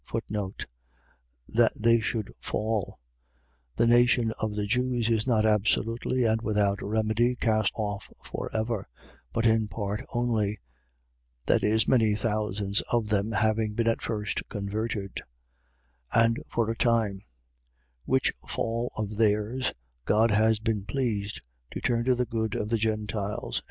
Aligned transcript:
That 1.53 1.73
they 1.79 1.99
should 1.99 2.33
fall.. 2.39 2.97
.The 3.75 3.85
nation 3.85 4.31
of 4.41 4.55
the 4.55 4.65
Jews 4.65 5.09
is 5.09 5.27
not 5.27 5.45
absolutely 5.45 6.23
and 6.23 6.41
without 6.41 6.79
remedy 6.81 7.35
cast 7.35 7.71
off 7.75 8.09
for 8.25 8.49
ever; 8.51 8.89
but 9.31 9.45
in 9.45 9.67
part 9.67 10.03
only, 10.09 10.57
(many 11.87 12.15
thousands 12.15 12.81
of 12.91 13.09
them 13.09 13.29
having 13.31 13.75
been 13.75 13.87
at 13.87 14.01
first 14.01 14.41
converted,) 14.49 15.21
and 16.11 16.39
for 16.49 16.71
a 16.71 16.75
time; 16.75 17.21
which 18.05 18.33
fall 18.47 18.91
of 18.97 19.17
theirs, 19.17 19.71
God 20.05 20.31
has 20.31 20.57
been 20.59 20.83
pleased 20.83 21.41
to 21.73 21.79
turn 21.79 22.05
to 22.05 22.15
the 22.15 22.25
good 22.25 22.55
of 22.55 22.69
the 22.69 22.77
Gentiles. 22.79 23.59